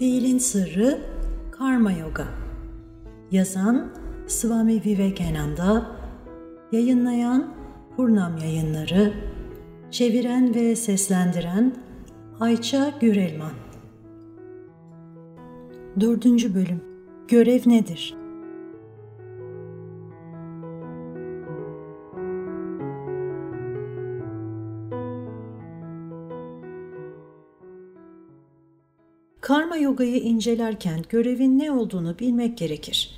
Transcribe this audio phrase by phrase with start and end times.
[0.00, 0.98] Fiilin Sırrı
[1.50, 2.26] Karma Yoga.
[3.30, 3.92] Yazan
[4.26, 5.86] Swami Vivekananda.
[6.72, 7.54] Yayınlayan
[7.96, 9.12] Purnam Yayınları.
[9.90, 11.74] Çeviren ve seslendiren
[12.40, 13.52] Ayça Gürelman.
[16.00, 16.84] Dördüncü Bölüm.
[17.28, 18.19] Görev Nedir?
[29.50, 33.10] Karma yogayı incelerken görevin ne olduğunu bilmek gerekir.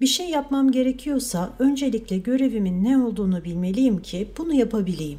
[0.00, 5.18] Bir şey yapmam gerekiyorsa öncelikle görevimin ne olduğunu bilmeliyim ki bunu yapabileyim.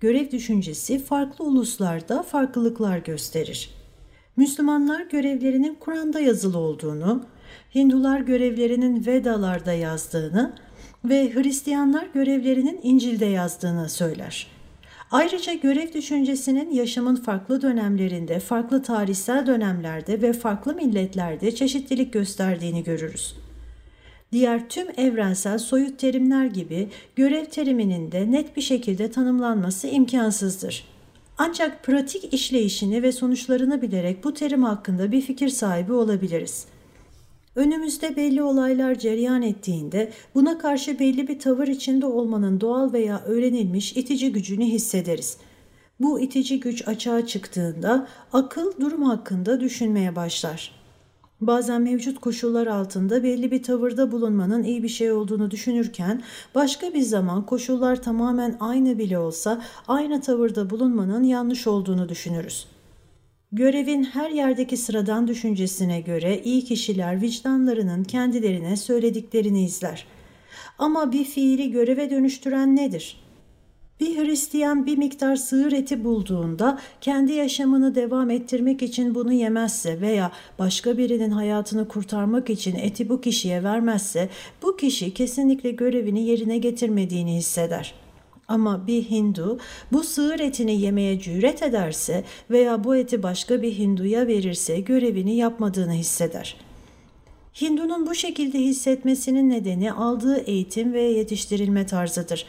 [0.00, 3.70] Görev düşüncesi farklı uluslarda farklılıklar gösterir.
[4.36, 7.24] Müslümanlar görevlerinin Kur'an'da yazılı olduğunu,
[7.74, 10.52] Hindular görevlerinin Vedalarda yazdığını
[11.04, 14.55] ve Hristiyanlar görevlerinin İncil'de yazdığını söyler.
[15.10, 23.36] Ayrıca görev düşüncesinin yaşamın farklı dönemlerinde, farklı tarihsel dönemlerde ve farklı milletlerde çeşitlilik gösterdiğini görürüz.
[24.32, 30.84] Diğer tüm evrensel soyut terimler gibi görev teriminin de net bir şekilde tanımlanması imkansızdır.
[31.38, 36.75] Ancak pratik işleyişini ve sonuçlarını bilerek bu terim hakkında bir fikir sahibi olabiliriz.''
[37.56, 43.92] Önümüzde belli olaylar cereyan ettiğinde buna karşı belli bir tavır içinde olmanın doğal veya öğrenilmiş
[43.96, 45.36] itici gücünü hissederiz.
[46.00, 50.72] Bu itici güç açığa çıktığında akıl durum hakkında düşünmeye başlar.
[51.40, 56.22] Bazen mevcut koşullar altında belli bir tavırda bulunmanın iyi bir şey olduğunu düşünürken
[56.54, 62.75] başka bir zaman koşullar tamamen aynı bile olsa aynı tavırda bulunmanın yanlış olduğunu düşünürüz.
[63.52, 70.06] Görevin her yerdeki sıradan düşüncesine göre iyi kişiler vicdanlarının kendilerine söylediklerini izler.
[70.78, 73.20] Ama bir fiili göreve dönüştüren nedir?
[74.00, 80.32] Bir Hristiyan bir miktar sığır eti bulduğunda kendi yaşamını devam ettirmek için bunu yemezse veya
[80.58, 84.28] başka birinin hayatını kurtarmak için eti bu kişiye vermezse
[84.62, 88.05] bu kişi kesinlikle görevini yerine getirmediğini hisseder.''
[88.48, 89.58] Ama bir Hindu
[89.92, 95.92] bu sığır etini yemeye cüret ederse veya bu eti başka bir Hinduya verirse görevini yapmadığını
[95.92, 96.56] hisseder.
[97.60, 102.46] Hindunun bu şekilde hissetmesinin nedeni aldığı eğitim ve yetiştirilme tarzıdır.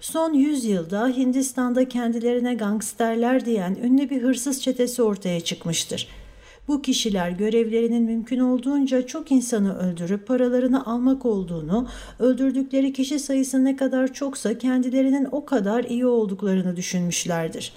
[0.00, 6.25] Son yüzyılda Hindistan'da kendilerine gangsterler diyen ünlü bir hırsız çetesi ortaya çıkmıştır.''
[6.68, 11.88] Bu kişiler görevlerinin mümkün olduğunca çok insanı öldürüp paralarını almak olduğunu,
[12.18, 17.72] öldürdükleri kişi sayısı ne kadar çoksa kendilerinin o kadar iyi olduklarını düşünmüşlerdir.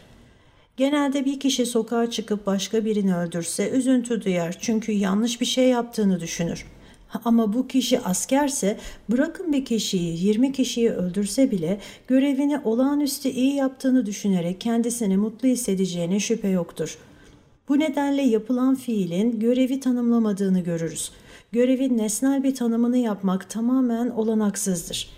[0.78, 6.20] Genelde bir kişi sokağa çıkıp başka birini öldürse üzüntü duyar çünkü yanlış bir şey yaptığını
[6.20, 6.66] düşünür.
[7.26, 8.78] Ama bu kişi askerse
[9.10, 16.20] bırakın bir kişiyi 20 kişiyi öldürse bile görevini olağanüstü iyi yaptığını düşünerek kendisini mutlu hissedeceğine
[16.20, 17.09] şüphe yoktur.''
[17.70, 21.12] Bu nedenle yapılan fiilin görevi tanımlamadığını görürüz.
[21.52, 25.10] Görevin nesnel bir tanımını yapmak tamamen olanaksızdır.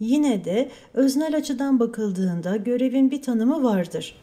[0.00, 4.14] Yine de öznel açıdan bakıldığında görevin bir tanımı vardır.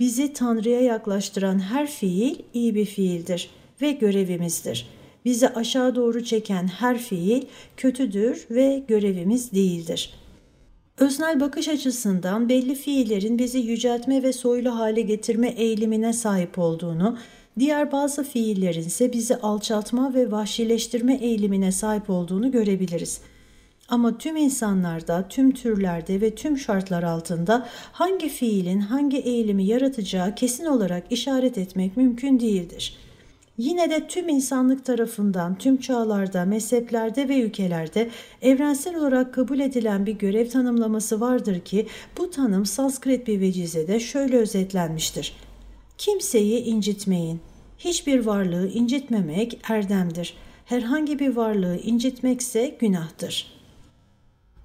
[0.00, 4.88] Bizi Tanrı'ya yaklaştıran her fiil iyi bir fiildir ve görevimizdir.
[5.24, 7.42] Bizi aşağı doğru çeken her fiil
[7.76, 10.23] kötüdür ve görevimiz değildir.''
[10.98, 17.18] Öznel bakış açısından belli fiillerin bizi yüceltme ve soylu hale getirme eğilimine sahip olduğunu,
[17.58, 23.20] diğer bazı fiillerin ise bizi alçaltma ve vahşileştirme eğilimine sahip olduğunu görebiliriz.
[23.88, 30.64] Ama tüm insanlarda, tüm türlerde ve tüm şartlar altında hangi fiilin hangi eğilimi yaratacağı kesin
[30.64, 33.03] olarak işaret etmek mümkün değildir.''
[33.58, 38.10] Yine de tüm insanlık tarafından tüm çağlarda, mezheplerde ve ülkelerde
[38.42, 41.86] evrensel olarak kabul edilen bir görev tanımlaması vardır ki
[42.18, 45.36] bu tanım Sanskrit bir vecizede şöyle özetlenmiştir.
[45.98, 47.40] Kimseyi incitmeyin.
[47.78, 50.34] Hiçbir varlığı incitmemek erdemdir.
[50.64, 53.54] Herhangi bir varlığı incitmekse günahtır.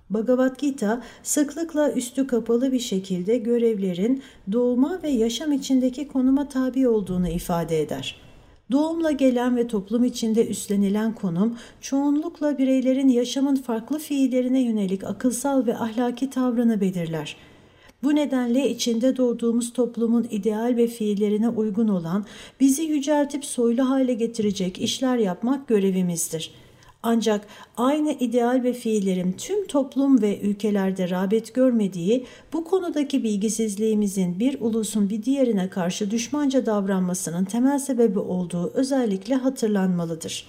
[0.09, 7.30] Bhagavad Gita sıklıkla üstü kapalı bir şekilde görevlerin doğuma ve yaşam içindeki konuma tabi olduğunu
[7.30, 8.28] ifade eder.
[8.71, 15.77] Doğumla gelen ve toplum içinde üstlenilen konum çoğunlukla bireylerin yaşamın farklı fiillerine yönelik akılsal ve
[15.77, 17.36] ahlaki tavrını belirler.
[18.04, 22.25] Bu nedenle içinde doğduğumuz toplumun ideal ve fiillerine uygun olan,
[22.60, 26.69] bizi yüceltip soylu hale getirecek işler yapmak görevimizdir.''
[27.04, 27.48] Ancak
[27.78, 35.10] aynı ideal ve fiillerin tüm toplum ve ülkelerde rağbet görmediği bu konudaki bilgisizliğimizin bir ulusun
[35.10, 40.46] bir diğerine karşı düşmanca davranmasının temel sebebi olduğu özellikle hatırlanmalıdır.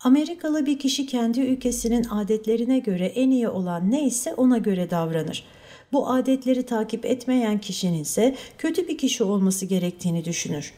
[0.00, 5.44] Amerikalı bir kişi kendi ülkesinin adetlerine göre en iyi olan neyse ona göre davranır.
[5.92, 10.72] Bu adetleri takip etmeyen kişinin ise kötü bir kişi olması gerektiğini düşünür.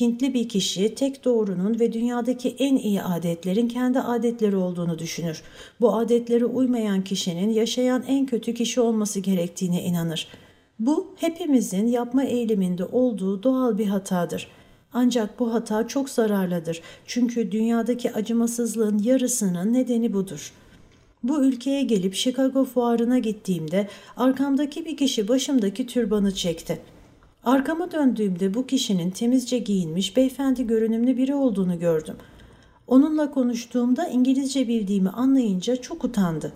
[0.00, 5.42] Hintli bir kişi tek doğrunun ve dünyadaki en iyi adetlerin kendi adetleri olduğunu düşünür.
[5.80, 10.28] Bu adetlere uymayan kişinin yaşayan en kötü kişi olması gerektiğine inanır.
[10.78, 14.48] Bu hepimizin yapma eğiliminde olduğu doğal bir hatadır.
[14.92, 16.82] Ancak bu hata çok zararlıdır.
[17.06, 20.52] Çünkü dünyadaki acımasızlığın yarısının nedeni budur.
[21.22, 26.78] Bu ülkeye gelip Chicago fuarına gittiğimde arkamdaki bir kişi başımdaki türbanı çekti.
[27.46, 32.16] Arkama döndüğümde bu kişinin temizce giyinmiş beyefendi görünümlü biri olduğunu gördüm.
[32.86, 36.52] Onunla konuştuğumda İngilizce bildiğimi anlayınca çok utandı.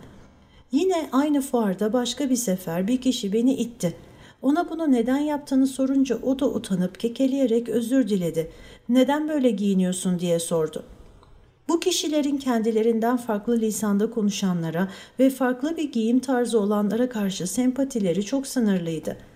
[0.72, 3.94] Yine aynı fuarda başka bir sefer bir kişi beni itti.
[4.42, 8.50] Ona bunu neden yaptığını sorunca o da utanıp kekeleyerek özür diledi.
[8.88, 10.84] Neden böyle giyiniyorsun diye sordu.
[11.68, 14.88] Bu kişilerin kendilerinden farklı lisanda konuşanlara
[15.18, 19.29] ve farklı bir giyim tarzı olanlara karşı sempatileri çok sınırlıydı.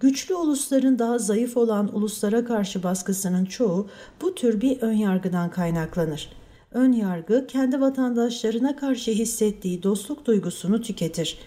[0.00, 3.88] Güçlü ulusların daha zayıf olan uluslara karşı baskısının çoğu
[4.20, 6.30] bu tür bir önyargıdan kaynaklanır.
[6.72, 11.38] Ön yargı kendi vatandaşlarına karşı hissettiği dostluk duygusunu tüketir.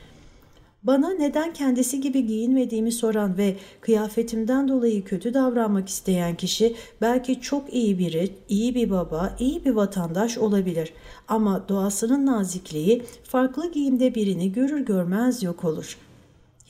[0.84, 7.74] Bana neden kendisi gibi giyinmediğimi soran ve kıyafetimden dolayı kötü davranmak isteyen kişi belki çok
[7.74, 10.94] iyi biri, iyi bir baba, iyi bir vatandaş olabilir.
[11.28, 16.11] Ama doğasının nazikliği farklı giyimde birini görür görmez yok olur.''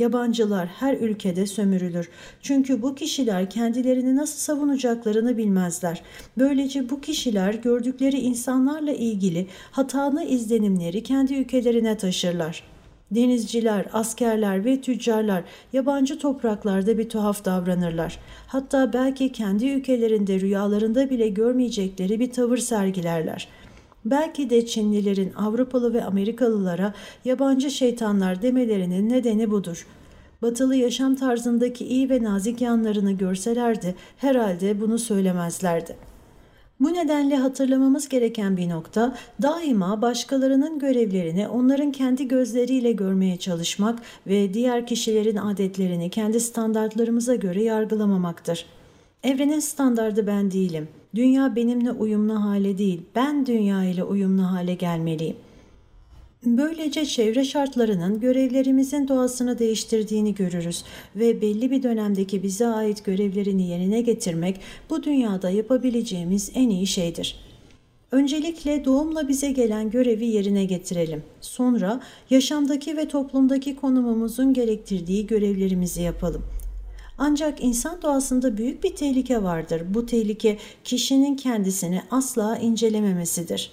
[0.02, 2.10] Yabancılar her ülkede sömürülür.
[2.42, 6.02] Çünkü bu kişiler kendilerini nasıl savunacaklarını bilmezler.
[6.38, 12.64] Böylece bu kişiler gördükleri insanlarla ilgili hatalı izlenimleri kendi ülkelerine taşırlar.
[13.12, 15.44] Denizciler, askerler ve tüccarlar
[15.74, 18.20] yabancı topraklarda bir tuhaf davranırlar.
[18.48, 23.61] Hatta belki kendi ülkelerinde rüyalarında bile görmeyecekleri bir tavır sergilerler.''
[24.06, 26.94] Belki de Çinlilerin Avrupalı ve Amerikalılara
[27.26, 29.88] yabancı şeytanlar demelerinin nedeni budur.
[30.42, 35.96] Batılı yaşam tarzındaki iyi ve nazik yanlarını görselerdi herhalde bunu söylemezlerdi.
[36.80, 44.54] Bu nedenle hatırlamamız gereken bir nokta daima başkalarının görevlerini onların kendi gözleriyle görmeye çalışmak ve
[44.54, 48.66] diğer kişilerin adetlerini kendi standartlarımıza göre yargılamamaktır.
[49.24, 50.88] Evrenin standardı ben değilim.
[51.16, 55.36] Dünya benimle uyumlu hale değil, ben dünya ile uyumlu hale gelmeliyim.
[56.46, 60.84] Böylece çevre şartlarının görevlerimizin doğasını değiştirdiğini görürüz
[61.16, 64.60] ve belli bir dönemdeki bize ait görevlerini yerine getirmek
[64.90, 67.40] bu dünyada yapabileceğimiz en iyi şeydir.
[68.12, 71.24] Öncelikle doğumla bize gelen görevi yerine getirelim.
[71.42, 76.44] Sonra yaşamdaki ve toplumdaki konumumuzun gerektirdiği görevlerimizi yapalım.
[77.24, 79.82] Ancak insan doğasında büyük bir tehlike vardır.
[79.90, 83.72] Bu tehlike kişinin kendisini asla incelememesidir.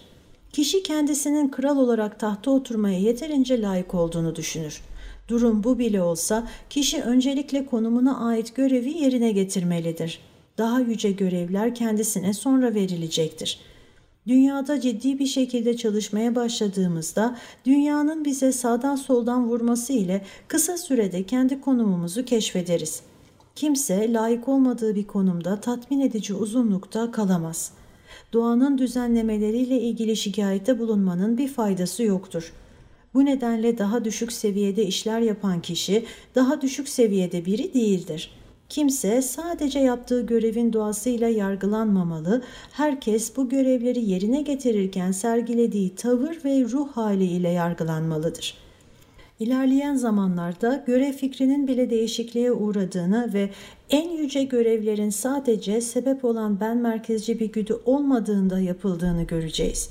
[0.52, 4.80] Kişi kendisinin kral olarak tahta oturmaya yeterince layık olduğunu düşünür.
[5.28, 10.20] Durum bu bile olsa kişi öncelikle konumuna ait görevi yerine getirmelidir.
[10.58, 13.60] Daha yüce görevler kendisine sonra verilecektir.
[14.26, 21.60] Dünyada ciddi bir şekilde çalışmaya başladığımızda dünyanın bize sağdan soldan vurması ile kısa sürede kendi
[21.60, 23.02] konumumuzu keşfederiz.
[23.58, 27.72] Kimse layık olmadığı bir konumda tatmin edici uzunlukta kalamaz.
[28.32, 32.52] Doğanın düzenlemeleriyle ilgili şikayette bulunmanın bir faydası yoktur.
[33.14, 38.30] Bu nedenle daha düşük seviyede işler yapan kişi daha düşük seviyede biri değildir.
[38.68, 42.42] Kimse sadece yaptığı görevin doğasıyla yargılanmamalı,
[42.72, 48.67] herkes bu görevleri yerine getirirken sergilediği tavır ve ruh haliyle yargılanmalıdır.''
[49.40, 53.50] İlerleyen zamanlarda görev fikrinin bile değişikliğe uğradığını ve
[53.90, 59.90] en yüce görevlerin sadece sebep olan ben merkezci bir güdü olmadığında yapıldığını göreceğiz.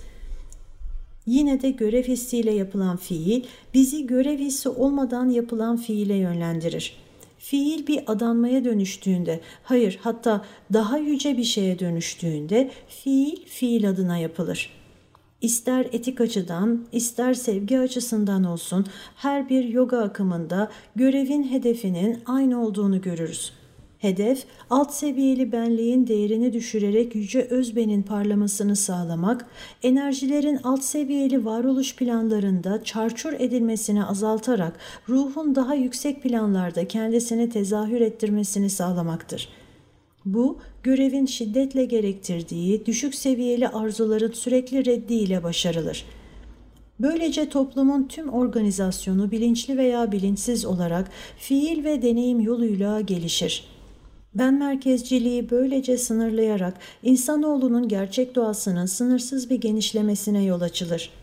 [1.25, 6.97] Yine de görev hissiyle yapılan fiil bizi görev hissi olmadan yapılan fiile yönlendirir.
[7.39, 14.76] Fiil bir adanmaya dönüştüğünde, hayır hatta daha yüce bir şeye dönüştüğünde fiil fiil adına yapılır.
[15.41, 23.01] İster etik açıdan, ister sevgi açısından olsun her bir yoga akımında görevin hedefinin aynı olduğunu
[23.01, 23.53] görürüz.
[23.97, 29.45] Hedef, alt seviyeli benliğin değerini düşürerek yüce özbenin parlamasını sağlamak,
[29.83, 34.73] enerjilerin alt seviyeli varoluş planlarında çarçur edilmesini azaltarak
[35.09, 39.67] ruhun daha yüksek planlarda kendisini tezahür ettirmesini sağlamaktır.''
[40.27, 46.05] Bu, görevin şiddetle gerektirdiği düşük seviyeli arzuların sürekli reddiyle başarılır.
[46.99, 53.67] Böylece toplumun tüm organizasyonu bilinçli veya bilinçsiz olarak fiil ve deneyim yoluyla gelişir.
[54.35, 61.16] Ben merkezciliği böylece sınırlayarak insanoğlunun gerçek doğasının sınırsız bir genişlemesine yol açılır.''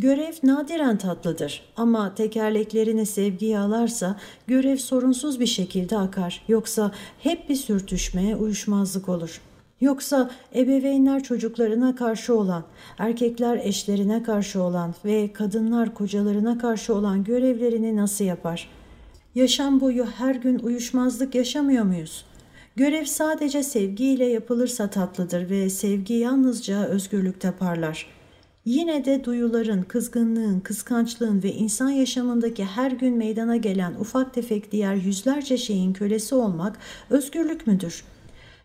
[0.00, 4.16] Görev nadiren tatlıdır ama tekerleklerini sevgi yağlarsa
[4.46, 6.42] görev sorunsuz bir şekilde akar.
[6.48, 9.40] Yoksa hep bir sürtüşme, uyuşmazlık olur.
[9.80, 12.64] Yoksa ebeveynler çocuklarına karşı olan,
[12.98, 18.68] erkekler eşlerine karşı olan ve kadınlar kocalarına karşı olan görevlerini nasıl yapar?
[19.34, 22.24] Yaşam boyu her gün uyuşmazlık yaşamıyor muyuz?
[22.76, 28.19] Görev sadece sevgiyle yapılırsa tatlıdır ve sevgi yalnızca özgürlükte parlar.''
[28.70, 34.94] Yine de duyuların, kızgınlığın, kıskançlığın ve insan yaşamındaki her gün meydana gelen ufak tefek diğer
[34.94, 36.78] yüzlerce şeyin kölesi olmak
[37.10, 38.04] özgürlük müdür?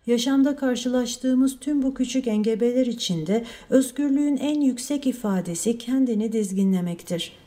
[0.07, 7.44] Yaşamda karşılaştığımız tüm bu küçük engebeler içinde özgürlüğün en yüksek ifadesi kendini dizginlemektir.''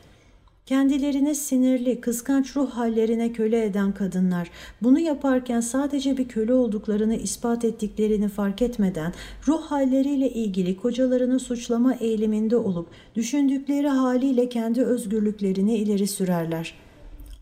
[0.69, 7.65] Kendilerini sinirli, kıskanç ruh hallerine köle eden kadınlar bunu yaparken sadece bir köle olduklarını ispat
[7.65, 9.13] ettiklerini fark etmeden
[9.47, 16.73] ruh halleriyle ilgili kocalarını suçlama eğiliminde olup düşündükleri haliyle kendi özgürlüklerini ileri sürerler.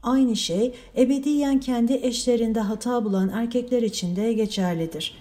[0.03, 5.17] Aynı şey ebediyen kendi eşlerinde hata bulan erkekler için de geçerlidir.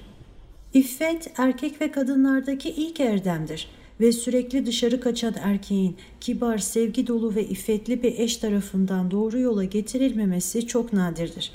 [0.75, 3.69] İffet erkek ve kadınlardaki ilk erdemdir
[4.01, 9.65] ve sürekli dışarı kaçan erkeğin kibar, sevgi dolu ve iffetli bir eş tarafından doğru yola
[9.65, 11.53] getirilmemesi çok nadirdir.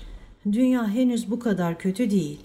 [0.51, 2.39] Dünya henüz bu kadar kötü değil.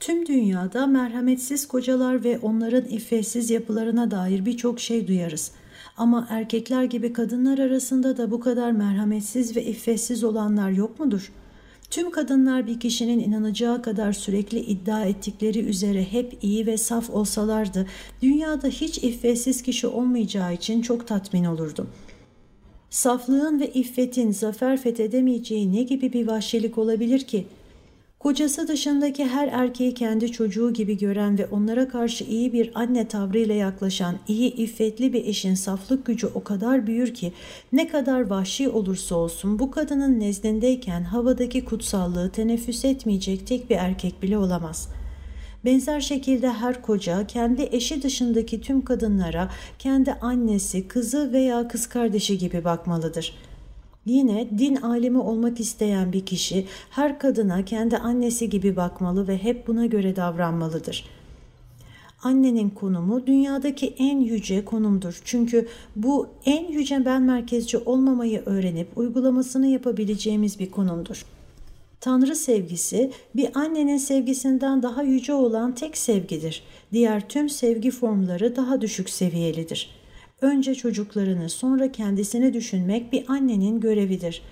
[0.00, 5.52] Tüm dünyada merhametsiz kocalar ve onların iffetsiz yapılarına dair birçok şey duyarız.
[5.96, 11.43] Ama erkekler gibi kadınlar arasında da bu kadar merhametsiz ve iffetsiz olanlar yok mudur?''
[11.94, 17.86] Tüm kadınlar bir kişinin inanacağı kadar sürekli iddia ettikleri üzere hep iyi ve saf olsalardı,
[18.22, 21.88] dünyada hiç iffetsiz kişi olmayacağı için çok tatmin olurdum.
[22.90, 27.46] Saflığın ve iffetin zafer fethedemeyeceği ne gibi bir vahşilik olabilir ki?''
[28.24, 33.54] Kocası dışındaki her erkeği kendi çocuğu gibi gören ve onlara karşı iyi bir anne tavrıyla
[33.54, 37.32] yaklaşan iyi iffetli bir eşin saflık gücü o kadar büyür ki
[37.72, 44.22] ne kadar vahşi olursa olsun bu kadının nezdindeyken havadaki kutsallığı teneffüs etmeyecek tek bir erkek
[44.22, 44.88] bile olamaz.''
[45.64, 52.38] Benzer şekilde her koca kendi eşi dışındaki tüm kadınlara kendi annesi, kızı veya kız kardeşi
[52.38, 53.53] gibi bakmalıdır.''
[54.06, 59.66] Yine din alimi olmak isteyen bir kişi her kadına kendi annesi gibi bakmalı ve hep
[59.66, 61.04] buna göre davranmalıdır.
[62.22, 65.20] Annenin konumu dünyadaki en yüce konumdur.
[65.24, 71.24] Çünkü bu en yüce ben merkezci olmamayı öğrenip uygulamasını yapabileceğimiz bir konumdur.
[72.00, 76.62] Tanrı sevgisi bir annenin sevgisinden daha yüce olan tek sevgidir.
[76.92, 80.03] Diğer tüm sevgi formları daha düşük seviyelidir.''
[80.44, 84.42] Önce çocuklarını sonra kendisini düşünmek bir annenin görevidir.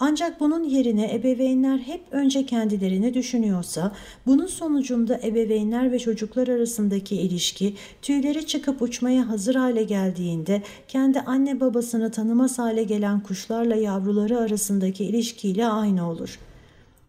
[0.00, 3.92] Ancak bunun yerine ebeveynler hep önce kendilerini düşünüyorsa,
[4.26, 11.60] bunun sonucunda ebeveynler ve çocuklar arasındaki ilişki tüyleri çıkıp uçmaya hazır hale geldiğinde kendi anne
[11.60, 16.38] babasını tanımaz hale gelen kuşlarla yavruları arasındaki ilişkiyle aynı olur.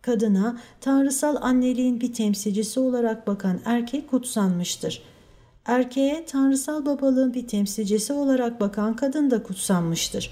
[0.01, 5.08] Kadına tanrısal anneliğin bir temsilcisi olarak bakan erkek kutsanmıştır.''
[5.69, 10.31] Erkeğe tanrısal babalığın bir temsilcisi olarak bakan kadın da kutsanmıştır.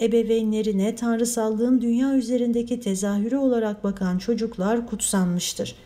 [0.00, 5.76] Ebeveynlerine tanrısallığın dünya üzerindeki tezahürü olarak bakan çocuklar kutsanmıştır.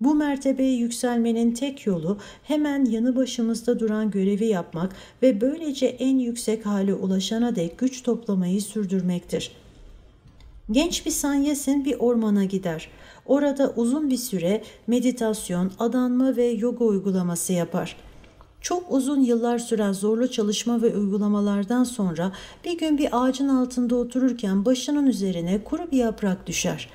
[0.00, 6.66] Bu mertebeye yükselmenin tek yolu hemen yanı başımızda duran görevi yapmak ve böylece en yüksek
[6.66, 9.52] hale ulaşana dek güç toplamayı sürdürmektir.
[10.70, 12.88] Genç bir sanyesin bir ormana gider.''
[13.26, 17.96] Orada uzun bir süre meditasyon, adanma ve yoga uygulaması yapar.
[18.60, 22.32] Çok uzun yıllar süren zorlu çalışma ve uygulamalardan sonra
[22.64, 26.88] bir gün bir ağacın altında otururken başının üzerine kuru bir yaprak düşer.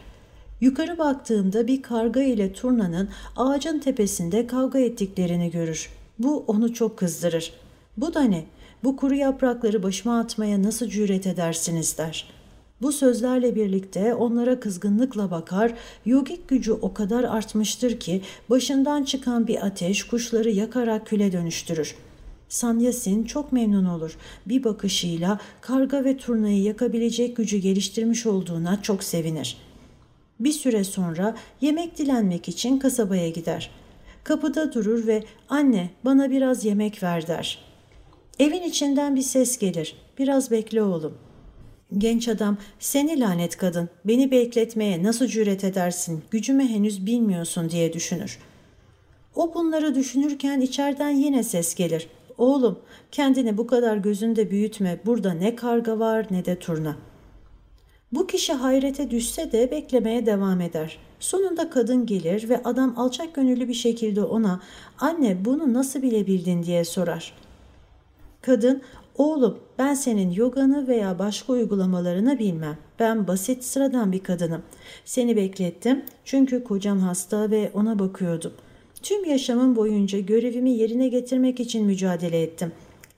[0.61, 5.89] Yukarı baktığında bir karga ile turnanın ağacın tepesinde kavga ettiklerini görür.
[6.19, 7.53] Bu onu çok kızdırır.
[7.97, 8.45] Bu da ne?
[8.83, 12.38] Bu kuru yaprakları başıma atmaya nasıl cüret edersiniz der.''
[12.81, 15.73] Bu sözlerle birlikte onlara kızgınlıkla bakar,
[16.05, 21.95] yogik gücü o kadar artmıştır ki başından çıkan bir ateş kuşları yakarak küle dönüştürür.
[22.49, 24.17] Sanyasin çok memnun olur.
[24.45, 29.57] Bir bakışıyla karga ve turnayı yakabilecek gücü geliştirmiş olduğuna çok sevinir.
[30.39, 33.71] Bir süre sonra yemek dilenmek için kasabaya gider.
[34.23, 37.65] Kapıda durur ve anne bana biraz yemek ver der.
[38.39, 39.95] Evin içinden bir ses gelir.
[40.17, 41.28] Biraz bekle oğlum.''
[41.97, 48.39] Genç adam, seni lanet kadın, beni bekletmeye nasıl cüret edersin, gücümü henüz bilmiyorsun diye düşünür.
[49.35, 52.07] O bunları düşünürken içeriden yine ses gelir.
[52.37, 52.79] Oğlum,
[53.11, 56.95] kendini bu kadar gözünde büyütme, burada ne karga var ne de turna.
[58.11, 60.97] Bu kişi hayrete düşse de beklemeye devam eder.
[61.19, 64.61] Sonunda kadın gelir ve adam alçak gönüllü bir şekilde ona
[64.99, 67.33] anne bunu nasıl bilebildin diye sorar.
[68.41, 68.81] Kadın
[69.19, 72.77] Oğlum ben senin yoganı veya başka uygulamalarını bilmem.
[72.99, 74.61] Ben basit sıradan bir kadınım.
[75.05, 78.51] Seni beklettim çünkü kocam hasta ve ona bakıyordum.
[79.03, 82.71] Tüm yaşamım boyunca görevimi yerine getirmek için mücadele ettim.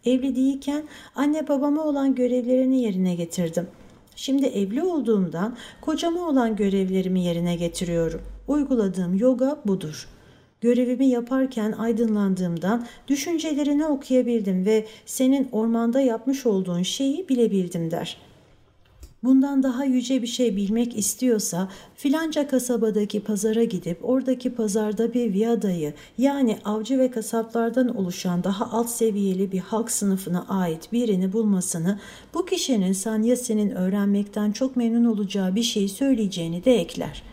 [0.06, 0.84] Evli değilken
[1.16, 3.68] anne babama olan görevlerini yerine getirdim.
[4.16, 8.22] Şimdi evli olduğumdan kocama olan görevlerimi yerine getiriyorum.
[8.48, 10.21] Uyguladığım yoga budur.''
[10.62, 18.18] Görevimi yaparken aydınlandığımdan düşüncelerini okuyabildim ve senin ormanda yapmış olduğun şeyi bilebildim der.
[19.24, 25.94] Bundan daha yüce bir şey bilmek istiyorsa filanca kasabadaki pazara gidip oradaki pazarda bir viadayı
[26.18, 32.00] yani avcı ve kasaplardan oluşan daha alt seviyeli bir halk sınıfına ait birini bulmasını
[32.34, 37.30] bu kişinin Sanyasi'nin öğrenmekten çok memnun olacağı bir şey söyleyeceğini de ekler.''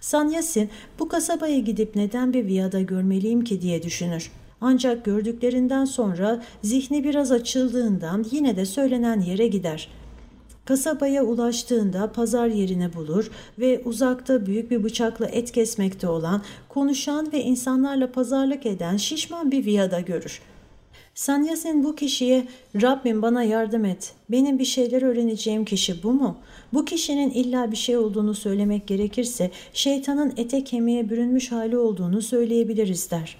[0.00, 4.30] Sanyasin bu kasabaya gidip neden bir viyada görmeliyim ki diye düşünür.
[4.60, 9.88] Ancak gördüklerinden sonra zihni biraz açıldığından yine de söylenen yere gider.
[10.64, 17.42] Kasabaya ulaştığında pazar yerini bulur ve uzakta büyük bir bıçakla et kesmekte olan, konuşan ve
[17.42, 20.40] insanlarla pazarlık eden şişman bir viyada görür.
[21.20, 22.46] Sanyasin bu kişiye
[22.82, 24.12] Rabbim bana yardım et.
[24.30, 26.36] Benim bir şeyler öğreneceğim kişi bu mu?
[26.72, 33.10] Bu kişinin illa bir şey olduğunu söylemek gerekirse şeytanın ete kemiğe bürünmüş hali olduğunu söyleyebiliriz
[33.10, 33.36] der.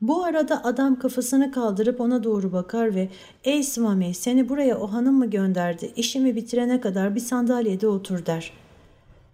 [0.00, 3.08] Bu arada adam kafasını kaldırıp ona doğru bakar ve
[3.44, 5.92] ''Ey Swami seni buraya o hanım mı gönderdi?
[5.96, 8.52] İşimi bitirene kadar bir sandalyede otur.'' der.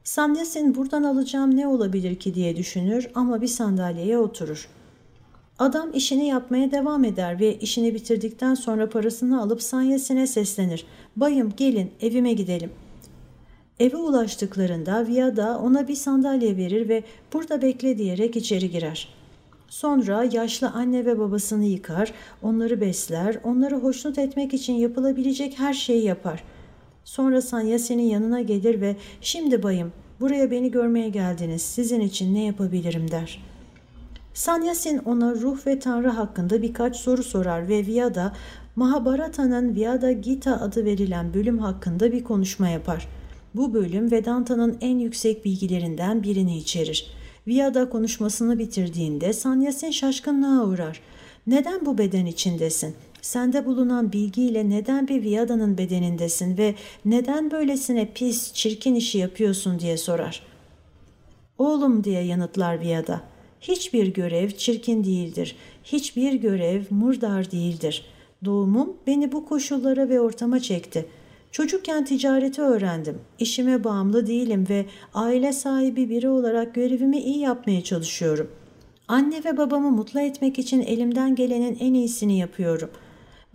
[0.05, 4.69] Sanyasin buradan alacağım ne olabilir ki diye düşünür ama bir sandalyeye oturur.
[5.59, 10.87] Adam işini yapmaya devam eder ve işini bitirdikten sonra parasını alıp sanyesine seslenir.
[11.17, 12.71] Bayım gelin evime gidelim.
[13.81, 19.09] Eve ulaştıklarında Viada ona bir sandalye verir ve burada bekle diyerek içeri girer.
[19.69, 26.05] Sonra yaşlı anne ve babasını yıkar, onları besler, onları hoşnut etmek için yapılabilecek her şeyi
[26.05, 26.45] yapar.
[27.05, 32.45] Sonra Sanya senin yanına gelir ve şimdi bayım buraya beni görmeye geldiniz sizin için ne
[32.45, 33.56] yapabilirim der.''
[34.37, 38.33] Sanyasin ona ruh ve tanrı hakkında birkaç soru sorar ve Vyada,
[38.77, 43.09] Mahabharata'nın Vyada Gita adı verilen bölüm hakkında bir konuşma yapar.
[43.55, 47.07] Bu bölüm Vedanta'nın en yüksek bilgilerinden birini içerir.
[47.47, 51.01] Vyada konuşmasını bitirdiğinde Sanyasin şaşkınlığa uğrar.
[51.47, 52.95] Neden bu beden içindesin?
[53.23, 59.97] Sende bulunan bilgiyle neden bir Vyada'nın bedenindesin ve neden böylesine pis, çirkin işi yapıyorsun diye
[59.97, 60.43] sorar.
[61.59, 63.36] Oğlum diye yanıtlar Vyada.
[63.69, 65.57] Hiçbir görev çirkin değildir.
[65.85, 68.05] Hiçbir görev murdar değildir.
[68.45, 71.07] Doğumum beni bu koşullara ve ortama çekti.
[71.53, 73.19] Çocukken ticareti öğrendim.
[73.39, 78.51] İşime bağımlı değilim ve aile sahibi biri olarak görevimi iyi yapmaya çalışıyorum.
[79.09, 82.91] Anne ve babamı mutlu etmek için elimden gelenin en iyisini yapıyorum.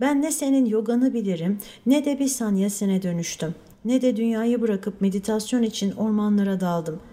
[0.00, 3.54] Ben ne senin yoganı bilirim ne de bir sanyasine dönüştüm.
[3.84, 7.11] Ne de dünyayı bırakıp meditasyon için ormanlara daldım.''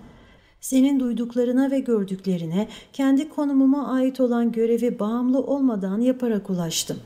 [0.61, 6.97] Senin duyduklarına ve gördüklerine kendi konumuma ait olan görevi bağımlı olmadan yaparak ulaştım.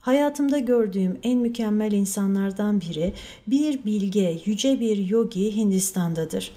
[0.00, 3.12] Hayatımda gördüğüm en mükemmel insanlardan biri
[3.46, 6.52] bir bilge, yüce bir yogi Hindistan'dadır.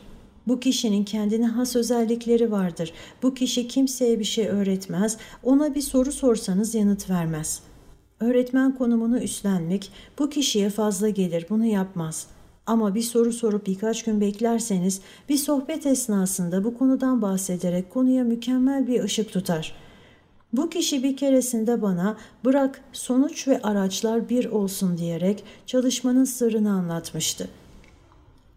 [0.48, 2.94] Bu kişinin kendine has özellikleri vardır.
[3.24, 7.60] Bu kişi kimseye bir şey öğretmez, ona bir soru sorsanız yanıt vermez.
[8.20, 12.41] Öğretmen konumunu üstlenmek bu kişiye fazla gelir, bunu yapmaz.''
[12.72, 18.88] Ama bir soru sorup birkaç gün beklerseniz bir sohbet esnasında bu konudan bahsederek konuya mükemmel
[18.88, 19.76] bir ışık tutar.
[20.54, 27.48] Bu kişi bir keresinde bana bırak sonuç ve araçlar bir olsun diyerek çalışmanın sırrını anlatmıştı.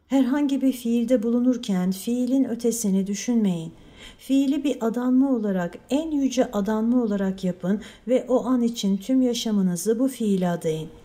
[0.09, 3.73] Herhangi bir fiilde bulunurken fiilin ötesini düşünmeyin.
[4.19, 9.99] Fiili bir adanma olarak, en yüce adanma olarak yapın ve o an için tüm yaşamınızı
[9.99, 11.04] bu fiile adayın.''